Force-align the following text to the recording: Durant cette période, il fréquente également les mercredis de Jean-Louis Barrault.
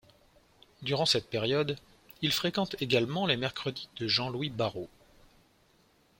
Durant 0.81 1.05
cette 1.05 1.29
période, 1.29 1.77
il 2.23 2.31
fréquente 2.33 2.75
également 2.81 3.27
les 3.27 3.37
mercredis 3.37 3.87
de 3.97 4.07
Jean-Louis 4.07 4.49
Barrault. 4.49 4.89